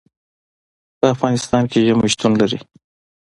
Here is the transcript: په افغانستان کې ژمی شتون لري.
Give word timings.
په 0.97 1.05
افغانستان 1.13 1.63
کې 1.71 1.85
ژمی 1.87 2.09
شتون 2.13 2.33
لري. 2.41 2.59